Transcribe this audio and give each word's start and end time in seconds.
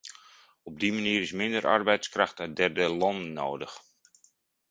Op 0.63 0.79
die 0.79 0.93
manier 0.93 1.21
is 1.21 1.31
minder 1.31 1.67
arbeidskracht 1.67 2.39
uit 2.39 2.55
derde 2.55 2.87
landen 2.89 3.33
nodig. 3.33 3.79